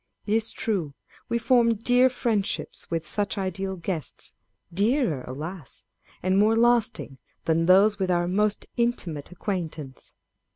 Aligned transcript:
It 0.25 0.33
is 0.33 0.49
true, 0.51 0.95
we 1.29 1.37
form 1.37 1.75
dear 1.75 2.09
friendships 2.09 2.89
with 2.89 3.05
such 3.05 3.37
ideal 3.37 3.75
guests 3.75 4.33
â€" 4.71 4.75
dearer, 4.77 5.23
alas! 5.27 5.85
and 6.23 6.39
more 6.39 6.55
lasting, 6.55 7.19
than 7.45 7.67
those 7.67 7.99
with 7.99 8.09
our 8.09 8.27
most 8.27 8.65
intimate 8.77 9.31
acquaintance. 9.31 10.15